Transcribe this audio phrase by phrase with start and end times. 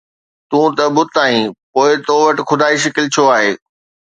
[0.49, 3.51] تون ته بت آهين، پوءِ تو وٽ خدائي شڪل ڇو آهي؟